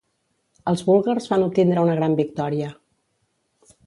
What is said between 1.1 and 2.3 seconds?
van obtindre una gran